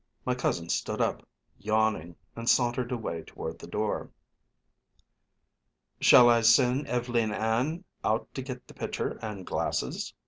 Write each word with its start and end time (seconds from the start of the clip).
My 0.25 0.33
cousin 0.33 0.67
stood 0.69 0.99
up, 0.99 1.27
yawning, 1.59 2.15
and 2.35 2.49
sauntered 2.49 2.91
away 2.91 3.21
toward 3.21 3.59
the 3.59 3.67
door. 3.67 4.09
"Shall 5.99 6.27
I 6.27 6.41
send 6.41 6.87
Ev'leen 6.87 7.31
Ann 7.31 7.83
out 8.03 8.33
to 8.33 8.41
get 8.41 8.65
the 8.67 8.73
pitcher 8.73 9.19
and 9.21 9.45
glasses?" 9.45 10.15